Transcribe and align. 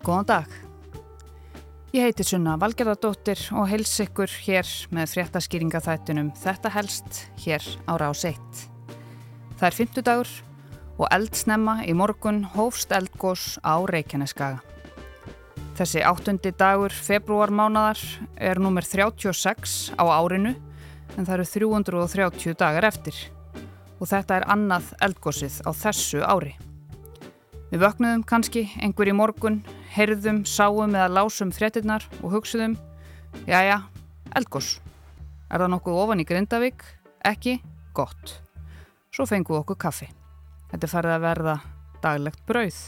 Góðan 0.00 0.24
dag. 0.24 0.52
Ég 1.92 2.06
heiti 2.06 2.24
Sunna 2.24 2.54
Valgerðardóttir 2.56 3.40
og 3.52 3.66
heils 3.68 3.90
ykkur 4.00 4.32
hér 4.46 4.68
með 4.96 5.10
fréttaskýringaþættunum 5.12 6.30
Þetta 6.40 6.70
helst 6.72 7.18
hér 7.42 7.66
á 7.84 8.00
rás 8.00 8.22
1. 8.24 8.38
Það 9.60 9.66
er 9.68 9.76
50 9.76 10.06
dagur 10.06 10.30
og 10.96 11.04
eldsnemma 11.12 11.74
í 11.84 11.92
morgun 11.92 12.46
hófst 12.54 12.94
eldgós 12.96 13.58
á 13.60 13.76
Reykjaneskaga. 13.84 14.62
Þessi 15.76 16.00
áttundi 16.00 16.54
dagur 16.56 16.96
februarmánadar 16.96 18.00
er 18.40 18.56
nummer 18.56 18.88
36 18.88 19.92
á 20.00 20.04
árinu 20.16 20.54
en 21.18 21.28
það 21.28 21.36
eru 21.36 21.48
330 21.52 22.56
dagar 22.56 22.88
eftir 22.88 23.20
og 24.00 24.08
þetta 24.08 24.40
er 24.40 24.48
annað 24.48 24.94
eldgósið 25.04 25.60
á 25.68 25.70
þessu 25.76 26.24
ári. 26.24 26.56
Við 27.70 27.84
vöknuðum 27.84 28.22
kannski 28.26 28.64
einhver 28.82 29.10
í 29.10 29.14
morgun, 29.14 29.60
heyrðum, 29.94 30.42
sáum 30.42 30.94
eða 30.96 31.10
lásum 31.20 31.52
fréttinnar 31.54 32.06
og 32.20 32.34
hugsuðum, 32.34 32.74
já, 33.46 33.78
eldgós. 34.34 34.78
Er 35.50 35.62
það 35.62 35.72
nokkuð 35.76 36.00
ofan 36.02 36.22
í 36.22 36.26
Grindavík? 36.26 36.82
Ekki? 37.26 37.60
Gott. 37.94 38.40
Svo 39.14 39.26
fengum 39.26 39.54
við 39.54 39.62
okkur 39.64 39.78
kaffi. 39.86 40.08
Þetta 40.70 40.90
farið 40.90 41.14
að 41.14 41.26
verða 41.26 41.54
daglegt 42.02 42.42
brauð. 42.48 42.80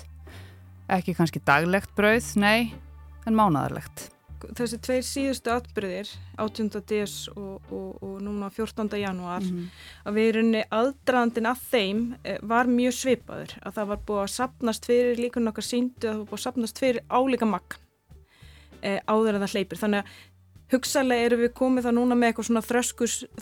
Ekki 0.91 1.15
kannski 1.19 1.43
daglegt 1.47 1.95
brauð, 1.99 2.33
nei, 2.43 2.73
en 3.27 3.39
mánadarlegt 3.39 4.11
þessi 4.59 4.79
tveir 4.83 5.05
síðustu 5.07 5.53
atbyrðir 5.53 6.11
18. 6.41 6.71
des 6.89 7.15
og, 7.35 7.61
og, 7.71 8.03
og 8.03 8.17
núna 8.25 8.51
14. 8.51 8.91
januar 9.01 9.43
mm 9.43 9.49
-hmm. 9.49 9.69
að 10.07 10.15
við 10.15 10.29
erum 10.29 10.53
aðdraðandin 10.79 11.51
að 11.53 11.63
þeim 11.71 12.03
eh, 12.25 12.39
var 12.43 12.67
mjög 12.67 12.95
svipaður 12.95 13.55
að 13.63 13.75
það 13.75 13.87
var 13.87 14.01
búið 14.07 14.23
að 14.23 14.35
sapnast 14.37 14.87
fyrir 14.87 15.17
líkun 15.19 15.49
okkar 15.49 15.65
síndu 15.65 16.09
að 16.09 16.13
það 16.13 16.19
var 16.19 16.31
búið 16.31 16.41
að 16.41 16.47
sapnast 16.47 16.79
fyrir 16.79 17.03
álíka 17.09 17.47
magn 17.47 17.79
e, 18.83 19.01
áður 19.07 19.35
en 19.35 19.45
það 19.45 19.55
hleypir 19.55 19.79
þannig 19.79 20.03
að 20.03 20.13
hugsalega 20.73 21.27
eru 21.27 21.39
við 21.43 21.53
komið 21.57 21.87
það 21.87 21.97
núna 21.99 22.17
með 22.17 22.31
eitthvað 22.31 22.49
svona 22.49 22.63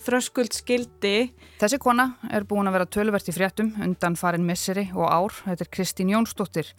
þröskuld 0.07 0.57
skildi 0.57 1.15
Þessi 1.61 1.79
kona 1.83 2.07
er 2.31 2.47
búin 2.49 2.67
að 2.67 2.79
vera 2.79 2.89
tölvert 2.97 3.31
í 3.31 3.35
fréttum 3.35 3.71
undan 3.85 4.19
farin 4.19 4.47
misseri 4.47 4.89
og 4.95 5.07
ár 5.07 5.37
þetta 5.45 5.67
er 5.67 5.73
Kristín 5.77 6.11
Jónsdóttir 6.11 6.73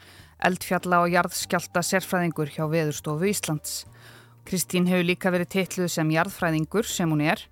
eldfjalla 0.44 1.04
og 1.06 1.14
jarðskjálta 1.14 1.84
sérfræðingur 1.86 2.52
hjá 2.52 2.66
Veðurstofu 2.72 3.30
Íslands 3.30 3.86
Kristín 4.48 4.88
hefur 4.90 5.06
líka 5.06 5.32
verið 5.34 5.52
teitluð 5.56 5.92
sem 5.94 6.12
jarðfræðingur 6.12 6.88
sem 6.88 7.10
hún 7.10 7.22
er 7.22 7.44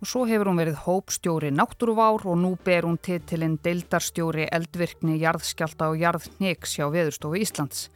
og 0.00 0.10
svo 0.10 0.26
hefur 0.28 0.50
hún 0.50 0.60
verið 0.60 0.82
hópstjóri 0.84 1.50
náttúruvár 1.54 2.26
og 2.28 2.36
nú 2.38 2.52
ber 2.64 2.84
hún 2.86 2.98
titilinn 3.00 3.56
deildarstjóri 3.64 4.46
eldvirkni 4.52 5.16
jarðskjálta 5.22 5.90
og 5.90 5.98
jarðniks 6.02 6.76
hjá 6.76 6.86
Veðurstofu 6.92 7.40
Íslands. 7.40 7.88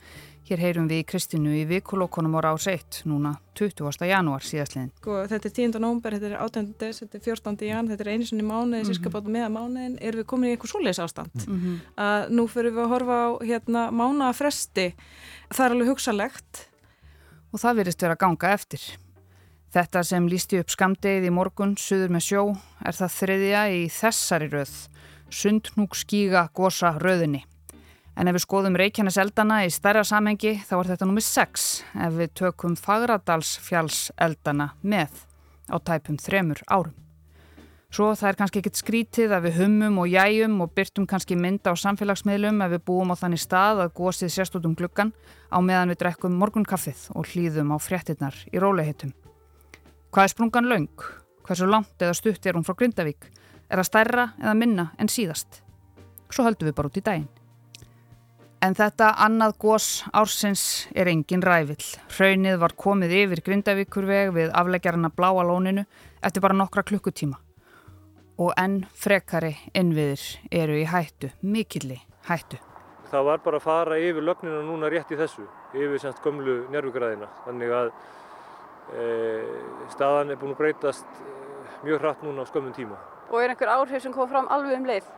Hér 0.49 0.59
heyrum 0.65 0.87
við 0.89 1.05
Kristínu 1.07 1.53
í 1.55 1.61
vikulokkonum 1.69 2.33
ára 2.35 2.55
ás 2.57 2.65
1, 2.67 3.03
núna 3.07 3.35
20. 3.55 4.01
janúar 4.09 4.43
síðastliðin. 4.43 4.89
Sko, 4.97 5.19
þetta 5.29 5.47
er 5.47 5.53
10. 5.59 5.77
nómber, 5.79 6.17
þetta 6.17 6.27
er 6.27 6.41
18. 6.41 6.73
des, 6.81 6.99
þetta 7.03 7.19
er 7.19 7.23
14. 7.27 7.61
jan, 7.69 7.91
þetta 7.91 8.03
er 8.03 8.09
einu 8.11 8.27
sinni 8.27 8.43
mánuði, 8.43 8.81
mm 8.81 8.89
-hmm. 8.97 9.13
bátum 9.13 9.37
meða 9.37 9.51
mánuðin, 9.53 9.95
erum 10.01 10.19
við 10.23 10.27
komin 10.27 10.49
í 10.49 10.55
eitthvað 10.55 10.73
svoleiðs 10.73 10.99
ástand. 11.05 11.45
Mm 11.47 11.61
-hmm. 11.61 12.35
nú 12.35 12.47
fyrir 12.47 12.73
við 12.73 12.83
að 12.83 12.91
horfa 12.95 13.15
á 13.21 13.29
hérna, 13.45 13.81
mánaðafresti, 13.91 14.87
það 15.53 15.65
er 15.65 15.71
alveg 15.71 15.87
hugsalegt 15.93 16.70
og 17.51 17.59
það 17.59 17.79
verist 17.81 18.03
vera 18.03 18.17
ganga 18.19 18.51
eftir. 18.55 18.81
Þetta 19.71 20.03
sem 20.03 20.27
lísti 20.27 20.59
upp 20.59 20.71
skamdegið 20.73 21.29
í 21.29 21.31
morgun, 21.31 21.77
suður 21.79 22.11
með 22.11 22.25
sjó, 22.25 22.41
er 22.83 22.97
það 22.97 23.15
þriðja 23.19 23.61
í 23.71 23.85
þessari 23.93 24.49
röð, 24.51 24.73
sundnúk 25.31 25.95
skíga 25.95 26.47
gósa 26.55 26.95
röðinni. 26.99 27.45
En 28.19 28.27
ef 28.27 28.35
við 28.35 28.43
skoðum 28.43 28.75
Reykjanes 28.79 29.19
eldana 29.21 29.61
í 29.63 29.71
stærra 29.71 30.03
samhengi 30.03 30.57
þá 30.67 30.73
er 30.81 30.89
þetta 30.91 31.07
nummið 31.07 31.27
6 31.29 31.67
ef 32.07 32.17
við 32.19 32.33
tökum 32.41 32.75
Fagradalsfjalls 32.75 34.09
eldana 34.19 34.73
með 34.83 35.23
á 35.71 35.79
tæpum 35.79 36.19
þremur 36.19 36.59
árum. 36.67 36.97
Svo 37.91 38.13
það 38.15 38.29
er 38.29 38.37
kannski 38.39 38.59
ekkit 38.61 38.77
skrítið 38.79 39.33
að 39.35 39.45
við 39.49 39.57
hummum 39.59 39.97
og 39.99 40.07
jæjum 40.07 40.53
og 40.63 40.69
byrtum 40.77 41.03
kannski 41.11 41.35
mynda 41.35 41.73
á 41.73 41.81
samfélagsmiðlum 41.81 42.61
ef 42.63 42.69
við 42.71 42.83
búum 42.87 43.11
á 43.11 43.19
þannig 43.19 43.41
stað 43.43 43.81
að 43.83 43.91
gósið 43.97 44.31
sérstútum 44.31 44.77
gluggan 44.79 45.11
á 45.51 45.59
meðan 45.59 45.91
við 45.91 45.99
drekkum 46.05 46.37
morgunkaffið 46.39 47.01
og 47.19 47.27
hlýðum 47.33 47.73
á 47.75 47.77
fréttinnar 47.83 48.37
í 48.47 48.63
róliheitum. 48.63 49.11
Hvað 50.07 50.23
er 50.23 50.31
sprungan 50.31 50.71
laung? 50.71 51.03
Hversu 51.43 51.67
langt 51.67 51.99
eða 51.99 52.15
stutt 52.15 52.47
er 52.47 52.55
hún 52.55 52.63
frá 52.63 52.77
Grindavík? 52.79 53.27
Er 53.67 53.83
það 53.83 53.89
stærra 53.89 54.27
eða 54.39 54.55
minna 54.63 54.87
en 54.95 55.11
síðast? 55.11 55.59
Svo 56.31 56.47
höldum 56.47 56.71
við 56.71 56.79
bara 56.79 56.93
út 56.93 57.03
í 57.03 57.03
daginn. 57.03 57.29
En 58.63 58.77
þetta 58.77 59.17
annað 59.19 59.59
gós 59.59 59.91
ársins 60.15 60.87
er 60.95 61.11
engin 61.11 61.43
rævill. 61.43 61.83
Hraunið 62.15 62.59
var 62.63 62.79
komið 62.79 63.19
yfir 63.25 63.45
Grindavíkurveg 63.51 64.35
við 64.39 64.55
afleggjarna 64.55 65.11
bláa 65.11 65.43
lóninu 65.43 65.89
eftir 66.23 66.39
bara 66.39 66.55
nokkra 66.55 66.87
klukkutíma 66.87 67.41
og 68.41 68.53
enn 68.57 68.81
frekari 68.97 69.53
innviðir 69.77 70.23
eru 70.63 70.77
í 70.79 70.85
hættu, 70.89 71.29
mikilli 71.45 71.99
hættu. 72.25 72.57
Það 73.11 73.27
var 73.27 73.41
bara 73.43 73.59
að 73.59 73.65
fara 73.65 73.99
yfir 73.99 74.23
lögnina 74.25 74.61
núna 74.65 74.89
rétt 74.89 75.11
í 75.11 75.19
þessu, 75.19 75.45
yfir 75.75 75.99
semst 76.01 76.21
gömlu 76.23 76.61
njörfugræðina. 76.71 77.27
Þannig 77.45 77.73
að 77.75 77.91
e, 78.95 79.07
staðan 79.91 80.31
er 80.31 80.39
búin 80.41 80.55
að 80.55 80.61
breytast 80.61 81.19
e, 81.19 81.33
mjög 81.83 82.01
hratt 82.05 82.23
núna 82.25 82.45
á 82.47 82.49
skömmun 82.49 82.77
tíma. 82.77 82.97
Og 83.29 83.43
er 83.43 83.53
einhver 83.53 83.73
áhrif 83.75 84.05
sem 84.05 84.15
kom 84.15 84.31
fram 84.31 84.49
alveg 84.49 84.79
um 84.79 84.87
leið? 84.89 85.11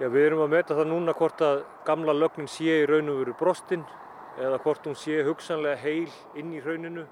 Já, 0.00 0.06
við 0.12 0.28
erum 0.28 0.44
að 0.44 0.54
meta 0.54 0.76
það 0.76 0.92
núna 0.92 1.16
hvort 1.16 1.42
að 1.46 1.64
gamla 1.88 2.14
lögnin 2.16 2.50
sé 2.50 2.82
í 2.82 2.86
raun 2.88 3.10
og 3.12 3.22
veru 3.22 3.34
brostinn 3.40 3.82
eða 4.40 4.60
hvort 4.62 4.86
hún 4.86 4.96
sé 4.96 5.24
hugsanlega 5.26 5.80
heil 5.82 6.12
inn 6.38 6.54
í 6.54 6.62
rauninu 6.62 7.08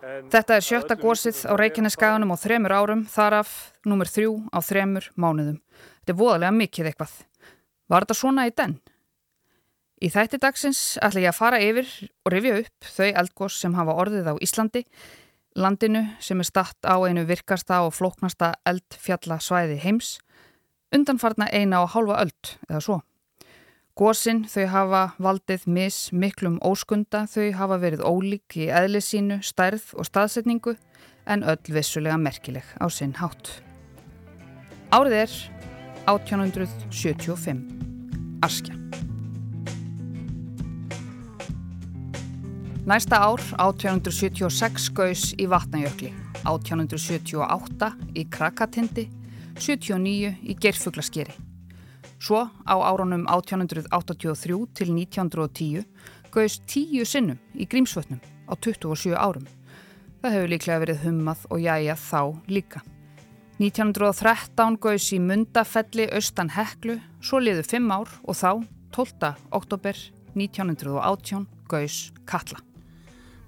Þetta 0.00 0.56
er 0.56 0.64
sjötta 0.64 0.96
gósið 0.96 1.42
á 1.44 1.52
Reykjaneskaganum 1.60 2.32
á 2.32 2.36
þremur 2.40 2.72
árum, 2.72 3.02
þaraf 3.04 3.50
numur 3.84 4.08
þrjú 4.08 4.36
á 4.48 4.58
þremur 4.64 5.10
mánuðum. 5.12 5.58
Þetta 6.00 6.14
er 6.14 6.18
voðalega 6.20 6.56
mikið 6.56 6.88
eitthvað. 6.90 7.12
Var 7.90 8.06
þetta 8.06 8.16
svona 8.16 8.46
í 8.48 8.54
den? 8.56 8.78
Í 10.00 10.08
þætti 10.08 10.40
dagsins 10.40 10.80
ætla 11.04 11.20
ég 11.26 11.34
að 11.34 11.36
fara 11.36 11.60
yfir 11.60 11.90
og 12.24 12.32
rifja 12.32 12.56
upp 12.62 12.88
þau 12.88 13.10
eldgós 13.10 13.58
sem 13.60 13.76
hafa 13.76 13.96
orðið 14.00 14.30
á 14.32 14.34
Íslandi, 14.40 14.86
landinu 15.60 16.06
sem 16.24 16.40
er 16.40 16.48
statt 16.48 16.88
á 16.88 16.96
einu 17.04 17.26
virkasta 17.28 17.82
og 17.84 17.92
flóknasta 17.92 18.54
eldfjallasvæði 18.64 19.76
heims, 19.84 20.14
undanfarna 20.96 21.50
eina 21.52 21.82
og 21.84 21.92
hálfa 21.92 22.22
öld 22.24 22.54
eða 22.70 22.80
svo. 22.86 23.00
Gósin 24.00 24.46
þau 24.48 24.62
hafa 24.72 25.00
valdið 25.20 25.66
mis 25.68 25.96
miklum 26.16 26.54
óskunda, 26.64 27.26
þau 27.28 27.50
hafa 27.52 27.76
verið 27.82 28.00
ólík 28.00 28.54
í 28.56 28.70
eðlisínu, 28.72 29.42
stærð 29.44 29.90
og 29.92 30.06
staðsetningu 30.08 30.72
en 31.28 31.44
öll 31.44 31.60
vissulega 31.68 32.16
merkileg 32.16 32.64
á 32.80 32.88
sinn 32.88 33.12
hátt. 33.20 33.50
Árið 34.88 35.16
er 35.18 35.34
1875. 36.08 37.60
Askja. 38.40 38.78
Næsta 42.88 43.20
ár 43.20 43.44
1876 43.60 44.88
gaus 44.96 45.28
í 45.36 45.44
Vatnajökli, 45.44 46.14
1878 46.48 47.92
í 48.16 48.24
Krakatindi, 48.32 49.10
79 49.60 50.34
í 50.40 50.56
Gerfuglaskeri. 50.56 51.49
Svo 52.20 52.44
á 52.68 52.74
árunum 52.76 53.24
1883 53.32 54.66
til 54.76 54.90
1910 54.92 55.86
gauðist 56.28 56.66
tíu 56.68 57.04
sinnum 57.08 57.38
í 57.56 57.64
Grímsvötnum 57.64 58.20
á 58.20 58.52
27 58.60 59.16
árum. 59.16 59.46
Það 60.20 60.34
hefur 60.36 60.50
líklega 60.52 60.82
verið 60.82 61.04
hummað 61.06 61.46
og 61.48 61.62
jæja 61.64 61.94
þá 61.96 62.20
líka. 62.52 62.82
1913 63.56 64.76
gauðs 64.80 65.06
í 65.16 65.20
Mundafelli 65.20 66.06
austan 66.12 66.52
Heklu, 66.52 66.98
svo 67.24 67.40
liðu 67.40 67.64
5 67.64 67.88
ár 67.88 68.12
og 68.24 68.36
þá, 68.36 68.50
12. 68.92 69.30
oktober 69.56 69.96
1918, 70.36 71.46
gauðs 71.72 71.98
Katla. 72.28 72.60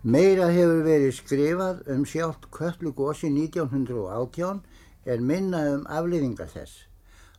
Meira 0.02 0.48
hefur 0.48 0.80
verið 0.86 1.12
skrifað 1.19 1.84
um 1.92 2.06
sjátt 2.08 2.48
Köllugósi 2.56 3.28
1918 3.28 4.64
en 5.12 5.28
minna 5.28 5.60
um 5.74 5.84
afliðingar 5.92 6.48
þess 6.48 6.88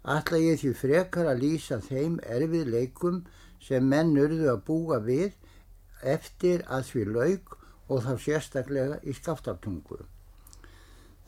ætla 0.04 0.40
ég 0.44 0.60
því 0.60 0.74
frekar 0.76 1.30
að 1.32 1.44
lýsa 1.46 1.80
þeim 1.84 2.20
erfið 2.28 2.72
leikum 2.76 3.22
sem 3.64 3.86
menn 3.88 4.18
urðu 4.20 4.50
að 4.52 4.64
búa 4.68 5.00
við 5.04 5.36
eftir 6.16 6.66
að 6.68 6.90
því 6.90 7.04
laug 7.18 7.54
og 7.88 8.04
þá 8.04 8.14
sérstaklega 8.26 8.98
í 9.08 9.16
skaftartungu. 9.16 10.02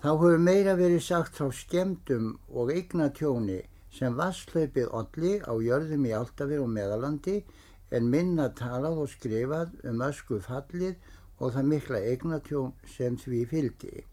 Þá 0.03 0.09
hefur 0.11 0.41
meira 0.43 0.75
verið 0.75 1.01
sagt 1.01 1.37
frá 1.37 1.47
skemdum 1.55 2.33
og 2.51 2.71
eignatjóni 2.73 3.61
sem 3.95 4.17
vasslaupið 4.19 4.91
olli 4.91 5.37
á 5.39 5.53
jörðum 5.55 6.07
í 6.09 6.11
Altafir 6.17 6.63
og 6.63 6.71
Meðalandi 6.75 7.37
en 7.95 8.09
minna 8.11 8.49
talað 8.59 8.99
og 9.05 9.13
skrifað 9.13 9.71
um 9.87 10.03
ösku 10.03 10.41
fallið 10.43 10.99
og 11.39 11.55
það 11.55 11.71
mikla 11.71 12.03
eignatjón 12.11 12.75
sem 12.91 13.15
því 13.19 13.41
fylgdi. 13.51 14.03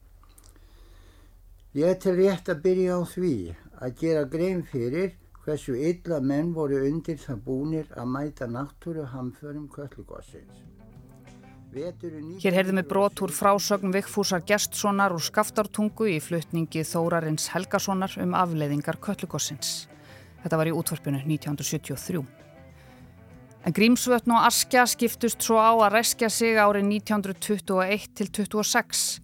Ég 1.74 1.88
er 1.88 1.98
til 1.98 2.14
rétt 2.18 2.50
að 2.52 2.62
byrja 2.66 2.98
á 2.98 3.02
því 3.08 3.34
að 3.82 3.94
gera 3.98 4.24
grein 4.30 4.62
fyrir 4.62 5.16
hversu 5.42 5.74
illa 5.74 6.20
menn 6.22 6.52
voru 6.54 6.84
undir 6.86 7.18
það 7.18 7.40
búnir 7.46 7.88
að 7.98 8.12
mæta 8.14 8.46
náttúru 8.46 9.06
hamförum 9.10 9.66
köllugossins. 9.72 10.60
Hér 11.72 12.52
heyrðum 12.52 12.82
við 12.82 12.88
brot 12.90 13.22
úr 13.24 13.32
frásögn 13.32 13.94
Vigfúsar 13.94 14.42
Gjertssonar 14.44 15.14
úr 15.16 15.24
Skaftartungu 15.24 16.04
í 16.12 16.18
flutningi 16.20 16.84
Þórarins 16.84 17.48
Helgasonar 17.54 18.12
um 18.20 18.36
afleiðingar 18.36 19.00
köllugossins. 19.00 19.88
Þetta 20.42 20.60
var 20.60 20.68
í 20.68 20.74
útvarpinu 20.76 21.22
1973. 21.24 22.22
En 23.64 23.74
Grímsvötn 23.74 24.34
og 24.36 24.44
Askja 24.50 24.84
skiptust 24.90 25.42
svo 25.46 25.56
á 25.56 25.72
að 25.72 25.94
reskja 25.96 26.28
sig 26.30 26.60
árið 26.60 26.90
1921 27.00 28.08
til 28.20 28.30
26. 28.36 29.22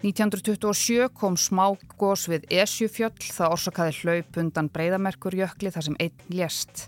1927 0.00 1.10
kom 1.12 1.34
smágós 1.36 2.22
við 2.30 2.46
Esjufjöll 2.62 3.18
það 3.20 3.52
orsakaði 3.52 3.98
hlaup 3.98 4.38
undan 4.40 4.70
breyðamerkurjökli 4.72 5.72
þar 5.74 5.86
sem 5.90 5.98
einn 6.00 6.22
lést. 6.32 6.86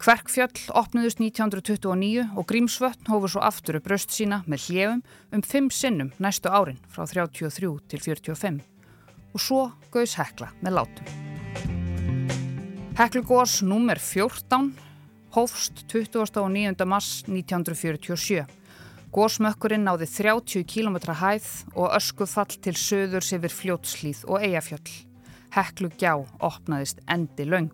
Kverkfjöll 0.00 0.64
opnuðust 0.74 1.20
1929 1.22 2.24
og 2.34 2.48
Grímsvötn 2.50 3.06
hófur 3.12 3.30
svo 3.30 3.44
aftur 3.46 3.78
upp 3.78 3.86
raust 3.92 4.10
sína 4.16 4.40
með 4.50 4.66
hljöfum 4.66 5.02
um 5.36 5.46
fimm 5.46 5.70
sinnum 5.70 6.10
næstu 6.18 6.50
árin 6.50 6.80
frá 6.90 7.04
33 7.06 7.70
til 7.86 8.02
45 8.02 8.60
og 9.30 9.44
svo 9.44 9.64
gauðs 9.94 10.16
Hekla 10.18 10.50
með 10.64 10.80
látum. 10.80 11.10
Heklugós 12.98 13.60
nr. 13.62 14.00
14 14.02 14.72
hófst 15.36 15.84
29. 15.86 16.82
mars 16.82 17.20
1947 17.30 18.42
Gósmökkurinn 19.10 19.82
náði 19.82 20.06
30 20.06 20.62
km 20.70 20.96
hæð 21.18 21.46
og 21.74 21.94
öskufall 21.96 22.52
til 22.62 22.76
söðurs 22.78 23.32
yfir 23.34 23.50
fljótslýð 23.50 24.20
og 24.30 24.44
eigafjöll. 24.46 24.92
Heklu 25.50 25.90
gjá 25.98 26.12
opnaðist 26.38 27.02
endi 27.10 27.48
laung. 27.48 27.72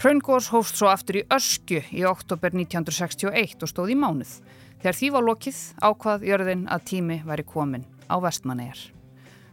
Hraungós 0.00 0.48
hófst 0.48 0.80
svo 0.80 0.88
aftur 0.88 1.20
í 1.20 1.26
ösku 1.28 1.82
í 1.92 2.06
oktober 2.08 2.56
1961 2.56 3.60
og 3.60 3.68
stóð 3.68 3.92
í 3.92 3.98
mánuð. 4.00 4.32
Þegar 4.80 4.96
því 4.96 5.12
var 5.12 5.28
lokið 5.28 5.60
ákvað 5.90 6.26
jörðin 6.30 6.64
að 6.72 6.88
tími 6.88 7.20
væri 7.28 7.44
komin 7.44 7.84
á 8.08 8.16
vestmannegar. 8.24 8.80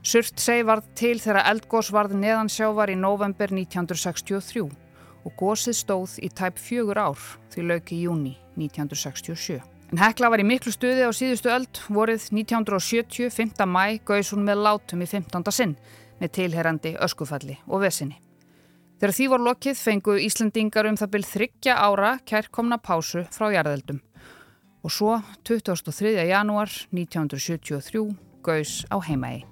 Surt 0.07 0.39
seg 0.39 0.63
varð 0.71 0.87
til 0.95 1.17
þegar 1.19 1.49
eldgós 1.51 1.91
varð 1.91 2.15
neðansjávar 2.15 2.95
í 2.95 2.99
november 3.03 3.51
1963 3.51 4.69
og 5.25 5.35
gósið 5.35 5.81
stóð 5.83 6.19
í 6.23 6.31
tæp 6.31 6.63
fjögur 6.63 7.03
ár 7.09 7.31
því 7.51 7.71
lauki 7.73 8.03
júni 8.07 8.37
1967. 8.55 9.74
En 9.95 10.01
Hekla 10.03 10.27
var 10.27 10.41
í 10.41 10.43
miklu 10.43 10.73
stuði 10.75 11.05
á 11.07 11.11
síðustu 11.15 11.47
öld, 11.47 11.77
vorið 11.87 12.25
1970, 12.35 13.29
5. 13.31 13.61
mæ, 13.63 14.01
gauðs 14.03 14.33
hún 14.35 14.43
með 14.43 14.59
látum 14.65 14.99
í 14.99 15.07
15. 15.07 15.45
sinn 15.55 15.77
með 16.19 16.33
tilherandi 16.35 16.91
öskufalli 16.99 17.55
og 17.63 17.79
vesinni. 17.85 18.17
Þegar 18.99 19.15
því 19.15 19.29
var 19.31 19.45
lokið 19.45 19.79
fengu 19.79 20.17
Íslandingar 20.19 20.91
um 20.91 20.99
það 20.99 21.13
byrð 21.15 21.31
þryggja 21.31 21.77
ára 21.79 22.11
kærkomna 22.27 22.81
pásu 22.83 23.23
frá 23.31 23.47
jarðeldum. 23.55 24.03
Og 24.83 24.91
svo 24.91 25.15
23. 25.47 26.11
janúar 26.27 26.75
1973 26.91 28.03
gauðs 28.43 28.77
á 28.91 28.99
heimaegi. 28.99 29.47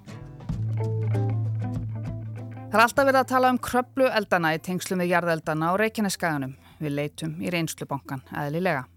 Það 2.68 2.76
er 2.82 2.84
alltaf 2.84 3.06
verið 3.06 3.22
að 3.24 3.30
tala 3.32 3.56
um 3.56 3.64
kröplu 3.64 4.12
eldana 4.12 4.52
í 4.52 4.60
tengslu 4.60 5.00
með 5.00 5.16
jarðeldana 5.16 5.72
á 5.72 5.80
Reykjaneskaganum. 5.80 6.58
Við 6.84 7.00
leitum 7.00 7.40
í 7.40 7.48
reynslubankan 7.48 8.28
eðlilega. 8.28 8.90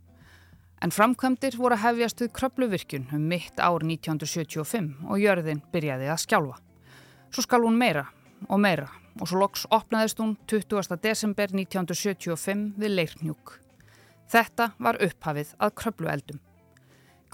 En 0.81 0.94
framkvæmdir 0.94 1.57
voru 1.57 1.74
að 1.74 1.83
hefjast 1.88 2.21
við 2.21 2.33
kröpluvirkjun 2.38 3.07
um 3.18 3.24
mitt 3.31 3.57
ár 3.57 3.81
1975 3.81 4.91
og 5.09 5.21
jörðin 5.21 5.63
byrjaði 5.74 6.09
að 6.13 6.21
skjálfa. 6.21 6.57
Svo 7.33 7.44
skal 7.44 7.63
hún 7.65 7.79
meira 7.79 8.06
og 8.47 8.62
meira 8.62 8.89
og 9.18 9.25
svo 9.29 9.39
loks 9.41 9.65
opnaðist 9.74 10.19
hún 10.21 10.35
20. 10.45 11.00
desember 11.01 11.50
1975 11.50 12.75
við 12.77 12.94
Leirnjúk. 12.94 13.56
Þetta 14.29 14.71
var 14.77 15.00
upphafið 15.01 15.56
að 15.57 15.74
kröplueldum. 15.81 16.44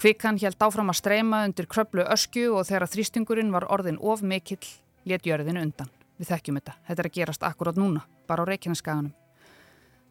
Kvikan 0.00 0.38
held 0.40 0.62
áfram 0.64 0.90
að 0.90 0.98
streyma 1.02 1.44
undir 1.46 1.68
kröplu 1.70 2.06
öskju 2.10 2.54
og 2.58 2.66
þegar 2.70 2.88
þrýstingurinn 2.90 3.52
var 3.54 3.68
orðin 3.70 4.00
of 4.00 4.22
mikill 4.22 4.64
let 5.04 5.26
jörðin 5.26 5.60
undan. 5.60 5.92
Við 6.18 6.32
þekkjum 6.32 6.58
þetta. 6.60 6.78
Þetta 6.88 7.02
er 7.02 7.10
að 7.10 7.18
gerast 7.18 7.46
akkurát 7.46 7.78
núna, 7.78 8.06
bara 8.26 8.46
á 8.46 8.48
Reykjaneskaganum. 8.48 9.12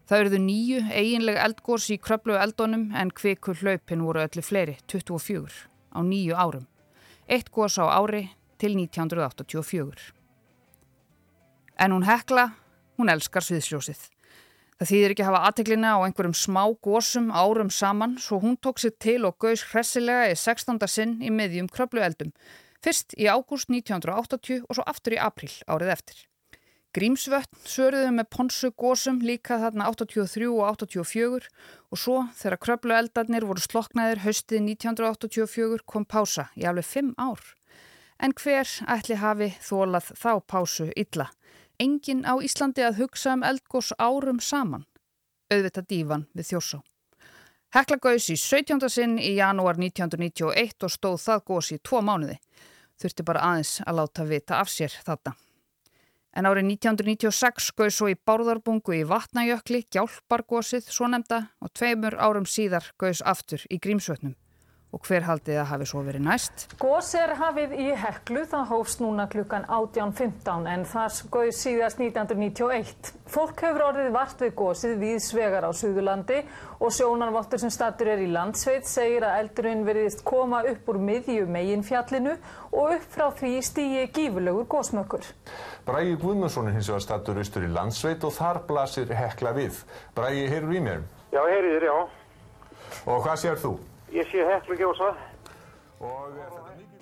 Það 0.04 0.20
eruðu 0.20 0.40
nýju 0.44 0.80
eiginlega 0.92 1.44
eldgórs 1.48 1.86
í 1.94 2.00
kröplu 2.02 2.36
eldónum 2.36 2.90
en 3.00 3.12
kvikur 3.16 3.56
hlaupin 3.62 4.04
voru 4.04 4.24
öllu 4.26 4.44
fleiri, 4.44 4.76
24, 4.92 5.70
á 5.96 6.00
nýju 6.04 6.36
árum. 6.36 6.66
Eitt 7.32 7.54
górs 7.56 7.80
á 7.80 7.88
ári 7.88 8.26
til 8.60 8.76
1984. 8.76 10.12
En 11.80 11.96
hún 11.96 12.04
hekla, 12.04 12.50
hún 13.00 13.12
elskar 13.14 13.46
sviðsljósið. 13.48 14.10
Það 14.84 14.90
þýðir 14.90 15.14
ekki 15.14 15.24
að 15.24 15.30
hafa 15.30 15.48
aðteglina 15.48 15.94
á 15.96 16.04
einhverjum 16.04 16.36
smá 16.36 16.64
gósum 16.84 17.32
árum 17.32 17.72
saman 17.72 18.18
svo 18.20 18.42
hún 18.44 18.58
tók 18.60 18.84
sér 18.84 18.96
til 19.00 19.22
og 19.24 19.38
gauðs 19.40 19.64
hressilega 19.72 20.28
í 20.34 20.36
16. 20.36 20.84
sinn 20.92 21.16
í 21.24 21.32
miðjum 21.32 21.72
kröplu 21.72 22.04
eldum. 22.04 22.34
Fyrst 22.84 23.16
í 23.16 23.32
ágúst 23.32 23.72
1980 23.72 24.66
og 24.68 24.76
svo 24.76 24.84
aftur 24.84 25.16
í 25.16 25.24
april 25.24 25.54
árið 25.72 25.96
eftir. 25.96 26.24
Grímsvötn 26.94 27.58
svörðuðu 27.66 28.10
með 28.14 28.28
ponsu 28.30 28.70
gósum 28.78 29.16
líka 29.26 29.56
þarna 29.58 29.88
83 29.90 30.46
og 30.52 30.60
84 30.86 31.48
og 31.90 31.98
svo 31.98 32.18
þegar 32.38 32.60
kröplu 32.62 32.94
eldarnir 32.94 33.48
voru 33.50 33.64
sloknaðir 33.64 34.22
haustið 34.22 34.60
1984 34.76 35.88
kom 35.90 36.06
pása 36.06 36.52
í 36.54 36.68
alveg 36.70 36.86
5 36.86 37.16
ár. 37.18 37.42
En 38.22 38.36
hver 38.38 38.70
ætli 38.94 39.18
hafi 39.18 39.48
þólað 39.66 40.12
þá 40.22 40.32
pásu 40.46 40.86
illa? 40.94 41.32
Engin 41.82 42.22
á 42.30 42.38
Íslandi 42.38 42.86
að 42.86 43.00
hugsa 43.02 43.34
um 43.34 43.46
eldgós 43.48 43.90
árum 43.98 44.38
saman. 44.38 44.86
Auðvitað 45.50 45.90
dífan 45.90 46.28
við 46.38 46.52
þjórsá. 46.52 46.84
Hekla 47.74 47.98
gauðs 47.98 48.30
í 48.30 48.38
17. 48.38 48.86
sinn 48.94 49.18
í 49.18 49.34
janúar 49.40 49.82
1991 49.82 50.86
og 50.86 50.94
stóð 50.94 51.18
það 51.26 51.42
gós 51.50 51.72
í 51.74 51.80
tvo 51.82 52.04
mánuði. 52.06 52.38
Þurfti 53.02 53.26
bara 53.26 53.48
aðeins 53.50 53.80
að 53.82 53.98
láta 53.98 54.28
vita 54.30 54.62
af 54.62 54.70
sér 54.70 54.94
þarna. 55.02 55.34
En 56.34 56.48
árið 56.50 56.66
1996 56.72 57.68
skauð 57.70 57.92
svo 57.94 58.08
í 58.10 58.16
Bárðarbungu 58.18 58.96
í 58.98 59.04
Vatnajökli, 59.06 59.84
Gjálpargósið, 59.94 60.88
svo 60.90 61.10
nefnda 61.12 61.44
og 61.62 61.74
tveimur 61.78 62.18
árum 62.18 62.50
síðar 62.50 62.90
gauðs 62.98 63.22
aftur 63.22 63.62
í 63.70 63.78
Grímsvötnum 63.78 64.34
og 64.94 65.02
hver 65.08 65.26
haldið 65.26 65.58
að 65.58 65.70
hafi 65.72 65.88
svo 65.90 66.04
verið 66.06 66.24
næst? 66.28 66.66
Gós 66.82 67.10
er 67.18 67.34
hafið 67.40 67.74
í 67.82 67.88
Heklu, 67.98 68.44
það 68.50 68.68
hófst 68.70 69.02
núna 69.02 69.26
klukkan 69.32 69.66
18.15 69.66 70.68
en 70.70 70.86
það 70.86 71.16
skoði 71.18 71.54
síðast 71.58 72.02
1991. 72.02 73.14
Fólk 73.34 73.64
hefur 73.66 73.88
orðið 73.88 74.12
vart 74.14 74.44
við 74.44 74.54
gósið 74.60 74.96
við 75.02 75.16
svegar 75.26 75.66
á 75.66 75.72
Suðurlandi 75.74 76.44
og 76.78 76.94
sjónarvottur 76.94 77.64
sem 77.64 77.72
statur 77.74 78.12
er 78.14 78.22
í 78.22 78.28
landsveit 78.30 78.86
segir 78.90 79.26
að 79.26 79.40
eldurinn 79.42 79.82
veriðist 79.88 80.22
koma 80.28 80.62
upp 80.70 80.92
úr 80.94 81.00
miðju 81.02 81.48
meginfjallinu 81.50 82.36
og 82.70 82.98
upp 83.00 83.08
frá 83.16 83.30
því 83.40 83.54
stígi 83.66 84.04
gífurlegur 84.14 84.68
gósmökkur. 84.70 85.26
Brægi 85.88 86.20
Guðmundsson 86.22 86.70
er 86.70 86.78
hins 86.78 86.92
vegar 86.92 87.06
statur 87.08 87.40
austur 87.42 87.66
í 87.66 87.72
landsveit 87.74 88.28
og 88.28 88.36
þar 88.38 88.62
blasir 88.70 89.10
Hekla 89.10 89.56
við. 89.58 89.82
Brægi, 90.14 90.46
heyrur 90.54 90.78
í 90.78 90.84
mér? 90.86 91.02
Já, 91.34 91.42
heyriðir, 91.42 91.90
já. 91.90 91.98
Og 93.10 93.26
hvað 93.26 93.42
sér 93.42 93.58
þú? 93.64 93.74
Ég 94.14 94.28
sé 94.30 94.44
heklugjósa. 94.46 95.08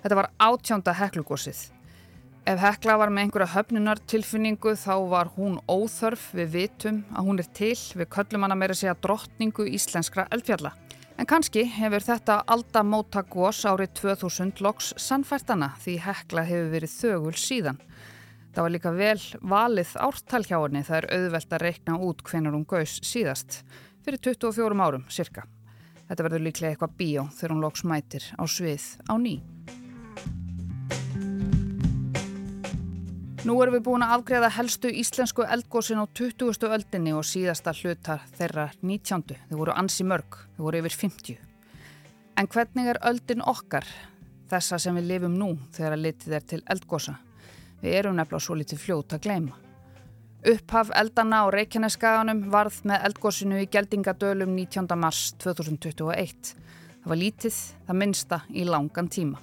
Þetta 0.00 0.16
var 0.16 0.30
átjánda 0.40 0.94
heklugósið. 0.96 1.58
Ef 2.48 2.58
hekla 2.58 2.94
var 2.98 3.12
með 3.12 3.26
einhverja 3.26 3.52
höfnunartilfinningu 3.52 4.72
þá 4.80 4.94
var 5.10 5.28
hún 5.36 5.58
óþörf 5.68 6.30
við 6.34 6.48
vitum 6.56 7.02
að 7.12 7.28
hún 7.28 7.42
er 7.44 7.50
til 7.54 7.76
við 8.00 8.08
köllum 8.16 8.46
hana 8.46 8.56
meira 8.56 8.74
segja 8.74 8.96
drottningu 9.04 9.68
íslenskra 9.76 10.24
eldfjalla. 10.32 10.72
En 11.20 11.28
kannski 11.28 11.66
hefur 11.76 12.08
þetta 12.08 12.40
aldamóta 12.50 13.22
gós 13.28 13.60
árið 13.68 13.92
2000 14.00 14.64
loks 14.64 14.94
sannfærtana 14.96 15.74
því 15.84 16.00
hekla 16.08 16.48
hefur 16.48 16.74
verið 16.78 16.96
þögul 16.96 17.38
síðan. 17.38 17.78
Það 18.56 18.64
var 18.64 18.78
líka 18.78 18.96
vel 18.96 19.18
valið 19.54 19.96
ártal 20.08 20.46
hjá 20.48 20.58
henni 20.58 20.86
það 20.88 21.02
er 21.02 21.12
auðvelt 21.18 21.52
að 21.52 21.66
reikna 21.68 22.04
út 22.08 22.24
hvenar 22.24 22.56
hún 22.56 22.68
gaus 22.68 23.02
síðast 23.04 23.60
fyrir 24.02 24.24
24 24.32 24.80
árum 24.80 25.10
cirka. 25.12 25.44
Þetta 26.12 26.26
verður 26.26 26.42
líklega 26.44 26.74
eitthvað 26.74 26.96
bíó 26.98 27.22
þegar 27.32 27.52
hún 27.54 27.62
loks 27.64 27.82
mætir 27.88 28.24
á 28.36 28.44
svið 28.44 28.82
á 29.08 29.16
ný. 29.16 29.30
Nú 33.48 33.54
erum 33.64 33.78
við 33.78 33.86
búin 33.86 34.04
að 34.04 34.12
afgreða 34.18 34.50
helstu 34.58 34.92
íslensku 34.92 35.46
eldgósin 35.48 36.04
á 36.04 36.06
20. 36.12 36.68
öldinni 36.68 37.16
og 37.16 37.24
síðasta 37.24 37.72
hlutar 37.72 38.28
þeirra 38.36 38.68
19. 38.84 39.40
Þau 39.48 39.56
voru 39.56 39.72
ansi 39.72 40.04
mörg, 40.04 40.36
þau 40.52 40.66
voru 40.68 40.82
yfir 40.82 40.98
50. 41.00 41.40
En 42.36 42.52
hvernig 42.52 42.92
er 42.92 43.00
öldin 43.08 43.40
okkar, 43.40 43.88
þessa 44.52 44.82
sem 44.84 45.00
við 45.00 45.14
lifum 45.14 45.40
nú 45.40 45.54
þegar 45.72 45.96
að 45.96 46.06
litið 46.10 46.36
er 46.36 46.48
til 46.52 46.62
eldgósa? 46.76 47.16
Við 47.80 48.02
erum 48.02 48.20
nefnilega 48.20 48.50
svo 48.50 48.60
litið 48.60 48.84
fljót 48.84 49.16
að 49.16 49.24
gleyma. 49.30 49.61
Upphaf 50.42 50.88
eldana 50.98 51.44
á 51.46 51.54
Reykjaneskaganum 51.54 52.40
varð 52.50 52.80
með 52.90 53.04
eldgósinu 53.06 53.60
í 53.62 53.68
Geldingadölum 53.70 54.50
19. 54.56 54.88
mars 54.98 55.36
2021. 55.38 56.48
Það 56.98 57.12
var 57.12 57.20
lítið, 57.20 57.58
það 57.86 57.98
minnsta 58.00 58.38
í 58.50 58.64
langan 58.66 59.06
tíma. 59.06 59.38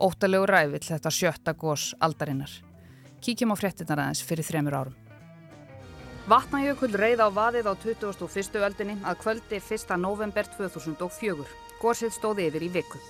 Óttalegu 0.00 0.46
ræfill 0.48 0.80
þetta 0.86 1.12
sjötta 1.12 1.52
gós 1.60 1.90
aldarinnar. 2.00 2.54
Kíkjum 3.20 3.52
á 3.52 3.56
fréttinnar 3.60 4.00
aðeins 4.00 4.24
fyrir 4.24 4.48
þremur 4.48 4.78
árum. 4.78 4.96
Vatnajökull 6.32 6.96
reið 6.96 7.20
á 7.20 7.28
vaðið 7.28 7.68
á 7.68 7.74
21. 7.84 8.64
öldinni 8.64 8.96
að 9.04 9.20
kvöldi 9.20 9.60
1. 9.60 9.92
november 10.00 10.48
2004. 10.56 11.44
Gósið 11.84 12.16
stóði 12.16 12.48
yfir 12.48 12.64
í 12.64 12.72
viku. 12.80 13.04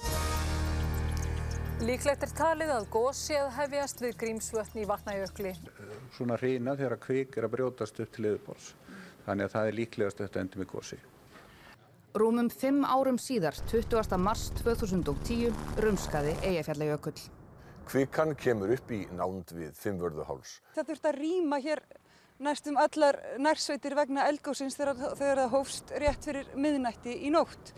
Líklegt 1.80 2.26
er 2.26 2.32
talið 2.36 2.70
að 2.74 2.86
gósið 2.92 3.46
hefjast 3.56 4.02
við 4.04 4.16
grímsvötn 4.20 4.82
í 4.82 4.84
Vatnajökli. 4.84 5.54
Svona 6.12 6.36
hrína 6.36 6.74
þegar 6.76 7.00
kvik 7.00 7.38
er 7.40 7.46
að 7.46 7.54
brjótast 7.54 8.02
upp 8.04 8.10
til 8.12 8.26
yfirbóls. 8.28 8.66
Þannig 9.24 9.48
að 9.48 9.54
það 9.54 9.70
er 9.70 9.78
líklegast 9.78 10.20
þetta 10.20 10.42
endur 10.42 10.60
með 10.60 10.68
gósi. 10.74 10.98
Rúmum 12.20 12.50
fimm 12.52 12.84
árum 12.84 13.16
síðar, 13.22 13.56
20. 13.72 14.20
mars 14.20 14.50
2010, 14.60 15.56
rumskaði 15.80 16.36
Eyjafjallajökull. 16.50 17.16
Kvikan 17.88 18.36
kemur 18.36 18.76
upp 18.76 18.92
í 18.92 19.00
nánd 19.16 19.56
við 19.56 19.72
Fimmvörðuháls. 19.80 20.58
Það 20.76 20.92
þurft 20.92 21.08
að 21.08 21.20
rýma 21.24 21.64
hér 21.64 21.86
næstum 22.44 22.76
allar 22.80 23.22
nærsveitir 23.40 23.96
vegna 23.96 24.28
eldgóðsins 24.28 24.76
þegar, 24.76 25.00
þegar 25.16 25.46
það 25.46 25.54
hófst 25.56 25.94
rétt 26.04 26.28
fyrir 26.28 26.52
miðnætti 26.60 27.16
í 27.24 27.32
nótt. 27.32 27.72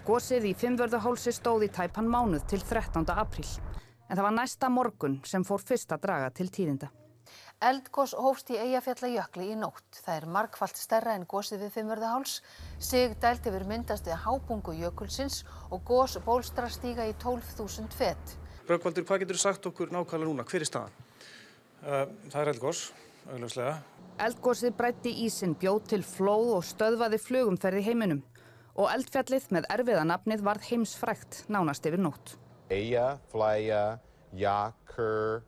Gósið 0.00 0.46
í 0.48 0.50
Fimmvörðuhálsi 0.56 1.32
stóð 1.36 1.66
í 1.66 1.74
tæpan 1.76 2.06
mánuð 2.08 2.46
til 2.48 2.62
13. 2.64 3.04
apríl. 3.20 3.44
En 4.08 4.16
það 4.16 4.24
var 4.24 4.32
næsta 4.32 4.70
morgun 4.72 5.18
sem 5.28 5.44
fór 5.44 5.60
fyrst 5.60 5.92
að 5.92 6.06
draga 6.06 6.30
til 6.32 6.46
tíðinda. 6.48 6.88
Eldgós 7.60 8.14
hófst 8.16 8.48
í 8.48 8.56
Eyjafjallajökli 8.56 9.50
í 9.52 9.58
nótt. 9.60 10.00
Það 10.00 10.14
er 10.14 10.26
markvallt 10.36 10.80
stærra 10.80 11.18
en 11.18 11.26
gósið 11.28 11.66
við 11.66 11.74
Fimmvörðuháls. 11.74 12.38
Sig 12.80 13.12
dælt 13.20 13.44
yfir 13.44 13.66
myndast 13.68 14.08
við 14.08 14.16
hábungu 14.24 14.72
jökulsins 14.80 15.42
og 15.68 15.84
gós 15.84 16.16
bólstra 16.24 16.72
stíga 16.72 17.04
í 17.04 17.12
12.000 17.20 17.92
fett. 17.92 18.34
Rökkvaldur, 18.70 19.04
hvað 19.04 19.26
getur 19.26 19.42
sagt 19.44 19.68
okkur 19.68 19.92
nákvæmlega 19.92 20.30
núna? 20.32 20.48
Hver 20.48 20.64
er 20.64 20.70
staðan? 20.72 20.98
Uh, 21.84 22.08
það 22.32 22.40
er 22.40 22.54
eldgós 22.54 22.84
augljóslega. 23.28 23.78
Eldgósið 24.24 24.76
brætti 24.80 25.12
ísinn, 25.28 25.52
bjóð 25.60 25.84
til 25.92 26.02
flóð 26.08 26.56
og 26.56 26.64
stöðvaði 26.64 27.20
flugumferði 27.20 27.84
heiminum 27.84 28.24
og 28.76 28.90
eldfjallið 28.92 29.48
með 29.54 29.68
erfiða 29.74 30.04
nafnið 30.08 30.44
varð 30.46 30.68
heimsfrækt 30.70 31.44
nánast 31.50 31.86
yfir 31.88 32.02
nótt. 32.02 32.36
Eyja, 32.70 33.18
Flæja, 33.32 33.98
Jakur, 34.36 35.42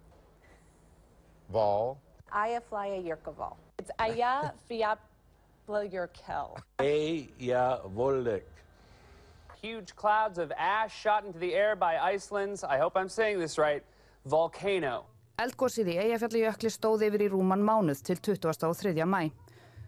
Val. 1.52 1.96
Eyja, 2.32 2.60
Flæja, 2.68 2.98
Jökuval. 3.06 3.56
It's 3.78 3.92
Eyja, 3.98 4.52
Fjapla, 4.68 5.84
Jökull. 5.92 6.58
Eyja, 6.82 7.80
Volek. 7.94 8.48
Huge 9.62 9.94
clouds 9.94 10.38
of 10.38 10.50
ash 10.58 10.92
shot 10.92 11.24
into 11.24 11.38
the 11.38 11.54
air 11.54 11.76
by 11.76 11.96
Iceland's, 11.96 12.64
I 12.64 12.78
hope 12.78 12.96
I'm 12.96 13.08
saying 13.08 13.38
this 13.38 13.58
right, 13.58 13.84
volcano. 14.24 15.04
Eldgósið 15.38 15.88
í 15.94 15.94
Eyjafjallajökli 16.02 16.70
stóð 16.70 17.06
yfir 17.06 17.22
í 17.24 17.28
rúman 17.32 17.62
mánuð 17.64 18.02
til 18.04 18.18
23. 18.18 19.06
mæ. 19.06 19.30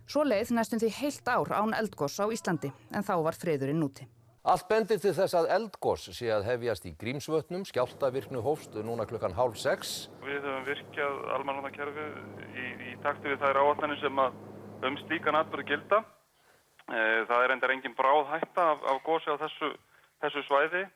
Svo 0.05 0.21
leið 0.27 0.53
næstum 0.53 0.81
því 0.83 0.91
heilt 0.99 1.29
ár 1.33 1.51
án 1.57 1.73
eldgós 1.73 2.19
á 2.21 2.29
Íslandi, 2.29 2.69
en 2.93 3.07
þá 3.07 3.15
var 3.25 3.39
friðurinn 3.41 3.81
núti. 3.81 4.05
Allt 4.45 4.67
bendir 4.69 4.99
til 5.01 5.15
þess 5.17 5.33
að 5.39 5.47
eldgós 5.55 6.11
sé 6.13 6.29
að 6.29 6.45
hefjast 6.51 6.85
í 6.85 6.93
Grímsvötnum, 7.01 7.63
skjáltavirknu 7.65 8.43
hófst 8.45 8.77
núna 8.85 9.07
klukkan 9.09 9.33
hálf 9.33 9.57
sex. 9.57 9.95
Við 10.21 10.45
höfum 10.45 10.67
virkjað 10.69 11.23
almannakerfi 11.39 12.05
í, 12.53 12.67
í 12.91 12.95
takti 13.01 13.33
við 13.33 13.41
þær 13.41 13.63
áallanir 13.63 14.03
sem 14.03 14.21
að 14.21 14.37
um 14.85 15.01
slíkan 15.07 15.41
atbyrðu 15.41 15.67
gilda. 15.73 16.03
Það 16.85 17.39
er 17.41 17.57
endar 17.57 17.73
engin 17.73 17.97
bráð 17.97 18.29
hætta 18.35 18.69
af, 18.75 18.85
af 18.85 19.03
gósi 19.09 19.33
á 19.33 19.41
þessu, 19.41 19.73
þessu 20.21 20.47
svæði. 20.51 20.87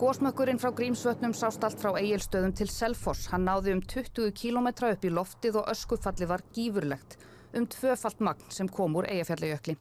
Gósmökkurinn 0.00 0.62
frá 0.62 0.72
Grímsvötnum 0.72 1.36
sást 1.36 1.60
allt 1.66 1.82
frá 1.82 1.92
eigilstöðum 2.00 2.56
til 2.56 2.72
Selfoss. 2.72 3.28
Hann 3.28 3.44
náði 3.44 3.76
um 3.76 3.84
20 3.84 4.32
km 4.32 4.72
upp 4.88 5.04
í 5.04 5.12
loftið 5.12 5.60
og 5.60 5.68
öskufalli 5.74 6.30
var 6.30 6.40
gífurlegt 6.56 7.20
um 7.54 7.66
tvöfalt 7.66 8.20
magn 8.20 8.50
sem 8.52 8.68
kom 8.68 8.96
úr 8.98 9.08
Eyjafjallajökli. 9.08 9.76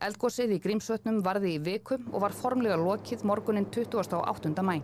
Eldgósið 0.00 0.54
í 0.56 0.62
Grímsvötnum 0.64 1.20
varði 1.24 1.56
í 1.58 1.60
viku 1.60 1.98
og 2.10 2.22
var 2.24 2.32
formlega 2.32 2.78
lokið 2.80 3.26
morgunin 3.28 3.68
28. 3.68 4.54
mæ. 4.64 4.80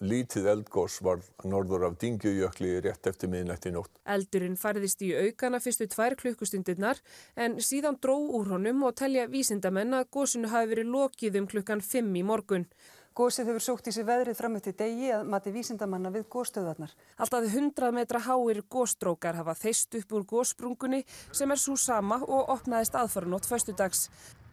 Lítið 0.00 0.46
eldgós 0.48 0.94
var 1.04 1.18
norður 1.44 1.90
af 1.90 1.96
Dingjöjökli 2.00 2.78
rétt 2.86 3.08
eftir 3.10 3.28
miðnætti 3.28 3.68
nótt. 3.74 3.90
Eldurinn 4.08 4.56
færðist 4.56 5.02
í 5.04 5.10
aukana 5.12 5.60
fyrstu 5.60 5.90
tvær 5.92 6.16
klukkustundirnar 6.22 7.02
en 7.36 7.58
síðan 7.60 7.98
dró 8.00 8.14
úr 8.38 8.48
honum 8.54 8.86
og 8.88 8.96
telja 8.96 9.26
vísindamenn 9.28 9.98
að 9.98 10.08
gósinu 10.16 10.48
hafi 10.54 10.70
verið 10.72 10.94
lokið 10.94 11.36
um 11.42 11.50
klukkan 11.50 11.84
5 11.84 12.16
í 12.16 12.24
morgun. 12.24 12.64
Gósið 13.10 13.48
hefur 13.50 13.62
sókt 13.64 13.88
í 13.90 13.92
sig 13.92 14.04
veðrið 14.06 14.36
fram 14.38 14.54
eftir 14.54 14.76
degi 14.78 15.08
að 15.10 15.24
mati 15.32 15.50
vísindamanna 15.50 16.12
við 16.14 16.28
góstöðarnar. 16.30 16.92
Alltaf 17.18 17.42
100 17.48 17.90
metra 17.96 18.20
háir 18.22 18.60
góstrókar 18.70 19.34
hafa 19.40 19.56
þeist 19.58 19.96
upp 19.98 20.14
úr 20.14 20.26
gósprungunni 20.30 21.00
sem 21.34 21.50
er 21.50 21.58
svo 21.58 21.74
sama 21.74 22.20
og 22.22 22.52
opnaðist 22.54 22.94
aðfaranótt 22.94 23.50
föstudags. 23.50 24.06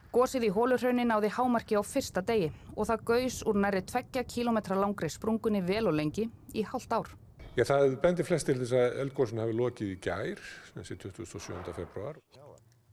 Gósið 0.09 0.47
í 0.49 0.51
hólurhraunin 0.57 1.13
náði 1.13 1.29
hámarki 1.37 1.77
á 1.77 1.85
fyrsta 1.85 2.25
degi 2.25 2.49
og 2.73 2.89
það 2.89 3.05
gaus 3.11 3.39
úr 3.45 3.61
næri 3.61 3.85
tveggja 3.85 4.25
kílometra 4.25 4.81
langri 4.81 5.13
sprungunni 5.13 5.61
vel 5.61 5.85
og 5.85 5.97
lengi 6.01 6.25
í 6.57 6.65
halvt 6.65 6.97
ár. 6.97 7.13
Já, 7.53 7.61
það 7.61 8.01
bendir 8.01 8.25
flest 8.25 8.49
til 8.49 8.57
þess 8.57 8.73
að 8.73 9.01
eldgósin 9.05 9.45
hafi 9.45 9.53
lokið 9.57 9.93
í 9.93 9.97
gær, 10.01 10.41
þessi 10.73 10.97
27. 11.05 11.73
februar. 11.77 12.17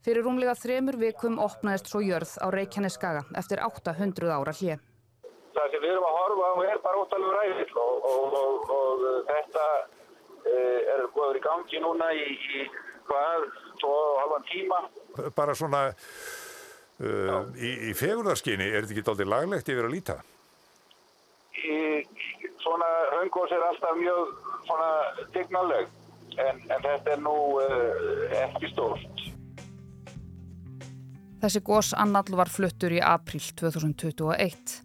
Fyrir 0.05 0.21
rúmlega 0.21 0.53
þremur 0.53 1.01
vikum 1.01 1.39
opnaðist 1.41 1.89
svo 1.89 2.05
jörð 2.05 2.37
á 2.37 2.53
Reykjaneskaga 2.53 3.25
eftir 3.41 3.65
800 3.65 4.29
ára 4.29 4.53
hlið. 4.53 4.91
Það 5.55 5.71
sem 5.71 5.83
við 5.83 5.93
erum 5.93 6.07
að 6.09 6.17
horfa 6.19 6.47
á 6.51 6.53
er 6.67 6.79
bara 6.83 7.01
ótalur 7.01 7.37
ræðill 7.39 7.77
og, 7.79 8.07
og, 8.09 8.33
og, 8.39 8.71
og 8.75 9.03
þetta 9.29 9.65
uh, 9.79 10.79
er 10.93 11.03
góður 11.15 11.39
í 11.39 11.43
gangi 11.45 11.81
núna 11.83 12.09
í, 12.11 12.25
í 12.59 12.65
hvað, 13.07 13.47
tvo 13.79 13.91
og 13.95 14.21
halvan 14.23 14.47
tíma. 14.51 14.79
Bara 15.37 15.55
svona 15.55 15.83
uh, 15.87 17.41
í, 17.55 17.71
í 17.89 17.93
fegurðarskinni, 17.97 18.67
er 18.67 18.83
þetta 18.83 18.97
ekki 18.99 19.13
aldrei 19.13 19.29
laglegt 19.31 19.71
yfir 19.71 19.87
að 19.87 19.95
líta? 19.95 20.17
Í, 21.65 21.77
svona 22.59 22.89
höngos 23.15 23.53
er 23.55 23.63
alltaf 23.69 23.95
mjög 23.99 24.33
svona 24.67 24.89
tegnaleg 25.35 25.87
en, 26.35 26.59
en 26.67 26.83
þetta 26.83 27.15
er 27.15 27.23
nú 27.23 27.37
uh, 27.61 28.41
ekki 28.43 28.73
stórt. 28.73 29.23
Þessi 31.45 31.61
gós 31.61 31.91
annall 31.93 32.35
var 32.39 32.49
fluttur 32.49 32.95
í 32.95 32.99
april 33.03 33.43
2021. 33.59 34.84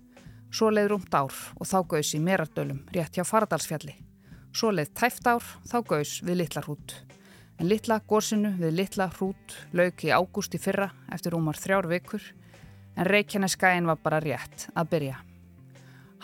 Svo 0.51 0.67
leið 0.75 0.89
rúmt 0.91 1.15
ár 1.15 1.31
og 1.31 1.69
þá 1.71 1.79
gaus 1.93 2.11
í 2.17 2.19
Merardölum 2.19 2.81
rétt 2.91 3.15
hjá 3.15 3.23
Faradalsfjalli. 3.23 3.95
Svo 4.51 4.73
leið 4.75 4.91
tæft 4.99 5.29
ár, 5.31 5.45
þá 5.71 5.79
gaus 5.87 6.17
við 6.27 6.41
Littla 6.41 6.65
hrút. 6.65 6.95
En 7.61 7.69
Littla 7.71 8.01
gósinu 8.03 8.57
við 8.59 8.75
Littla 8.81 9.07
hrút 9.15 9.55
lauk 9.77 10.03
í 10.03 10.11
ágúst 10.11 10.57
í 10.57 10.59
fyrra 10.59 10.89
eftir 11.15 11.37
rúmar 11.37 11.59
þrjár 11.61 11.87
vikur 11.93 12.25
en 12.97 13.07
Reykjaneskæin 13.07 13.87
var 13.87 14.01
bara 14.03 14.19
rétt 14.25 14.67
að 14.75 14.91
byrja. 14.91 15.21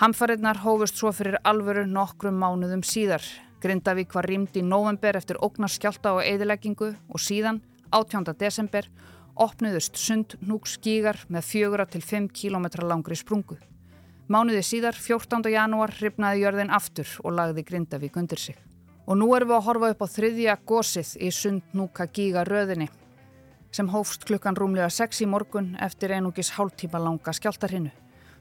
Hamfarinnar 0.03 0.59
hófust 0.65 0.99
svo 0.99 1.13
fyrir 1.15 1.39
alvöru 1.47 1.87
nokkrum 1.87 2.37
mánuðum 2.43 2.83
síðar. 2.83 3.23
Grindavík 3.63 4.11
var 4.13 4.27
rýmd 4.27 4.59
í 4.59 4.65
november 4.67 5.17
eftir 5.17 5.39
ógnarskjálta 5.39 6.17
og 6.19 6.27
eðileggingu 6.27 6.91
og 7.09 7.23
síðan, 7.23 7.63
18. 7.95 8.35
desember, 8.43 8.91
opnuðust 9.39 9.97
sund 9.97 10.35
núk 10.43 10.67
skígar 10.67 11.23
með 11.31 11.49
fjögura 11.53 11.87
til 11.87 12.03
5 12.03 12.29
km 12.35 12.69
langri 12.83 13.17
sprungu. 13.17 13.57
Mánuði 14.27 14.63
síðar, 14.67 14.97
14. 14.99 15.45
janúar, 15.55 15.93
hrifnaði 15.95 16.41
jörðin 16.43 16.73
aftur 16.75 17.11
og 17.23 17.37
lagði 17.39 17.63
Grindavík 17.69 18.17
undir 18.19 18.41
sig. 18.43 18.57
Og 19.07 19.15
nú 19.21 19.29
erum 19.37 19.53
við 19.53 19.59
að 19.61 19.67
horfa 19.69 19.91
upp 19.95 20.03
á 20.03 20.09
þriðja 20.11 20.57
gósið 20.67 21.13
í 21.23 21.29
Sundnúka 21.31 22.09
gíga 22.11 22.43
röðinni 22.43 22.89
sem 23.77 23.91
hófst 23.93 24.25
klukkan 24.27 24.57
rúmlega 24.57 24.89
6 24.91 25.23
í 25.23 25.29
morgun 25.31 25.75
eftir 25.85 26.15
einugis 26.17 26.55
hálftíma 26.57 26.99
langa 27.03 27.35
skjáltarhinu. 27.37 27.93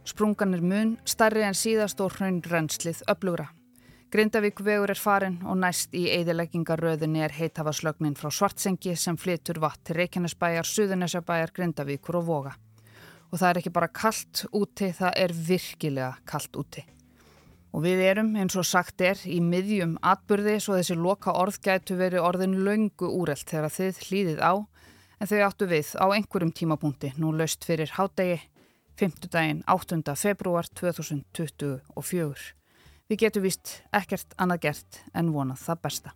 Sprungan 0.08 0.54
er 0.56 0.63
mun, 0.63 0.96
starri 1.06 1.44
en 1.46 1.58
síðast 1.58 2.01
og 2.01 2.15
hraunrennslið 2.15 3.04
öflugra. 3.12 3.50
Grindavík 4.13 4.62
vegur 4.63 4.94
er 4.94 5.01
farin 5.01 5.42
og 5.44 5.60
næst 5.60 5.94
í 5.98 6.06
eigðileggingaröðinni 6.18 7.25
er 7.25 7.36
heitafaslögnin 7.36 8.15
frá 8.18 8.32
Svartsengi 8.32 8.96
sem 8.96 9.18
flytur 9.18 9.60
vatt 9.62 9.84
til 9.84 10.00
Reykjanesbæjar, 10.00 10.65
Suðunesjabæjar, 10.65 11.51
Grindavíkur 11.58 12.22
og 12.22 12.30
Voga. 12.30 12.56
Og 13.36 13.39
það 13.42 13.50
er 13.50 13.58
ekki 13.60 13.72
bara 13.75 13.92
kallt 13.92 14.46
úti, 14.56 14.94
það 14.96 15.18
er 15.20 15.32
virkilega 15.36 16.13
kallt 16.24 16.56
úti. 16.56 16.86
Og 17.75 17.82
við 17.84 18.06
erum, 18.08 18.30
eins 18.39 18.56
og 18.56 18.63
sagt 18.63 19.01
er, 19.04 19.20
í 19.27 19.42
miðjum 19.44 19.98
atbyrði 20.00 20.54
svo 20.63 20.77
þessi 20.77 20.96
loka 20.96 21.34
orð 21.36 21.58
gætu 21.65 21.98
verið 22.00 22.24
orðin 22.24 22.56
löngu 22.63 23.10
úrelt 23.12 23.44
þegar 23.51 23.74
þið 23.75 24.00
hlýðið 24.06 24.39
á, 24.39 24.54
en 25.20 25.27
þau 25.27 25.42
áttu 25.50 25.68
við 25.68 25.89
á 26.00 26.06
einhverjum 26.15 26.54
tímapunkti 26.56 27.12
nú 27.20 27.34
laust 27.36 27.68
fyrir 27.68 27.92
hádegi, 27.98 28.38
5. 28.96 29.27
daginn 29.27 29.65
8. 29.68 30.00
februar 30.15 30.72
2024. 30.72 32.54
Við 33.12 33.20
getum 33.20 33.44
vist 33.44 33.82
ekkert 33.92 34.32
annað 34.39 34.62
gert 34.70 35.01
en 35.12 35.34
vonað 35.36 35.60
það 35.65 35.82
besta. 35.84 36.15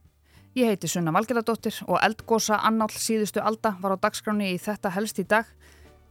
Ég 0.55 0.71
heiti 0.71 0.87
Sunna 0.87 1.11
Valgeradóttir 1.11 1.75
og 1.85 1.99
eldgósa 1.99 2.61
annál 2.63 2.89
síðustu 2.95 3.43
alda 3.43 3.75
var 3.83 3.99
á 3.99 4.03
dagskráni 4.07 4.53
í 4.55 4.61
þetta 4.63 4.95
helst 4.95 5.19
í 5.19 5.27
dag. 5.27 5.51